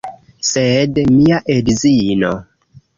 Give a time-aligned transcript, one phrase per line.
[0.51, 2.37] Sed mia edzino